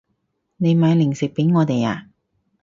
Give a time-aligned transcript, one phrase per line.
[0.57, 2.07] 你買零食畀我哋啊